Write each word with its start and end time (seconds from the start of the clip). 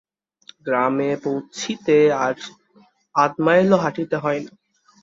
গ্রামে 0.65 1.09
পৌছিতে 1.23 1.97
আর 2.23 2.35
আধ 3.15 3.33
মাইলও 3.45 3.77
হাটিতে 3.83 4.15
হয় 4.23 4.39
না। 4.45 4.51